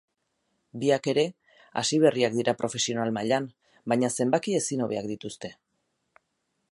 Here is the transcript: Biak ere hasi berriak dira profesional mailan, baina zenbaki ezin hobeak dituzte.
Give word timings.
Biak 0.83 1.09
ere 1.11 1.25
hasi 1.81 1.99
berriak 2.05 2.33
dira 2.39 2.55
profesional 2.63 3.13
mailan, 3.19 3.47
baina 3.93 4.09
zenbaki 4.21 4.59
ezin 4.61 4.85
hobeak 4.87 5.11
dituzte. 5.15 5.53